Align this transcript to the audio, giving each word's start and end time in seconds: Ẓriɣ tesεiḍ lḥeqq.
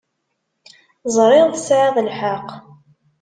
Ẓriɣ 1.15 1.47
tesεiḍ 1.49 1.95
lḥeqq. 2.07 2.49